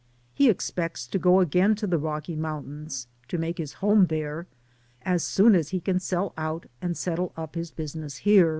He 0.33 0.49
expects 0.49 1.05
to 1.05 1.19
go 1.19 1.41
again 1.41 1.75
to 1.75 1.85
the 1.85 1.99
Rocky 1.99 2.35
Mountains, 2.35 3.05
and 3.31 3.39
make 3.39 3.59
his 3.59 3.73
home 3.85 4.07
there, 4.07 4.47
as 5.03 5.23
soon 5.23 5.53
as 5.53 5.69
he 5.69 5.79
can 5.79 5.99
sell 5.99 6.33
out 6.37 6.65
and 6.81 6.97
settle 6.97 7.33
up 7.37 7.53
his 7.53 7.69
business 7.69 8.17
here. 8.17 8.49